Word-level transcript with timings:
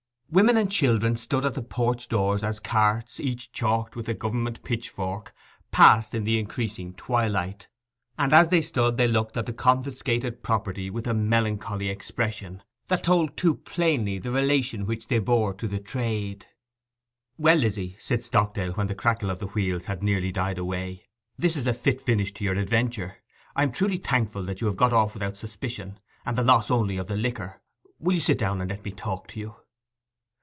Women 0.33 0.55
and 0.55 0.71
children 0.71 1.17
stood 1.17 1.45
at 1.45 1.55
the 1.55 2.05
doors 2.09 2.41
as 2.41 2.55
the 2.55 2.61
carts, 2.61 3.19
each 3.19 3.51
chalked 3.51 3.97
with 3.97 4.05
the 4.05 4.13
Government 4.13 4.63
pitchfork, 4.63 5.33
passed 5.71 6.15
in 6.15 6.23
the 6.23 6.39
increasing 6.39 6.93
twilight; 6.93 7.67
and 8.17 8.31
as 8.33 8.47
they 8.47 8.61
stood 8.61 8.95
they 8.95 9.09
looked 9.09 9.35
at 9.35 9.45
the 9.45 9.51
confiscated 9.51 10.41
property 10.41 10.89
with 10.89 11.05
a 11.05 11.13
melancholy 11.13 11.89
expression 11.89 12.63
that 12.87 13.03
told 13.03 13.19
only 13.31 13.33
too 13.33 13.55
plainly 13.55 14.19
the 14.19 14.31
relation 14.31 14.85
which 14.85 15.07
they 15.09 15.19
bore 15.19 15.53
to 15.55 15.67
the 15.67 15.79
trade. 15.79 16.45
'Well, 17.37 17.57
Lizzy,' 17.57 17.97
said 17.99 18.23
Stockdale, 18.23 18.71
when 18.71 18.87
the 18.87 18.95
crackle 18.95 19.29
of 19.29 19.39
the 19.39 19.47
wheels 19.47 19.87
had 19.87 20.01
nearly 20.01 20.31
died 20.31 20.57
away. 20.57 21.09
'This 21.37 21.57
is 21.57 21.67
a 21.67 21.73
fit 21.73 21.99
finish 21.99 22.31
to 22.35 22.45
your 22.45 22.55
adventure. 22.55 23.17
I 23.53 23.63
am 23.63 23.71
truly 23.73 23.97
thankful 23.97 24.43
that 24.43 24.61
you 24.61 24.67
have 24.67 24.77
got 24.77 24.93
off 24.93 25.13
without 25.13 25.35
suspicion, 25.35 25.99
and 26.25 26.37
the 26.37 26.41
loss 26.43 26.71
only 26.71 26.95
of 26.95 27.07
the 27.07 27.17
liquor. 27.17 27.61
Will 27.99 28.13
you 28.15 28.21
sit 28.21 28.37
down 28.39 28.61
and 28.61 28.69
let 28.69 28.85
me 28.85 28.91
talk 28.91 29.27
to 29.27 29.39
you? 29.41 29.57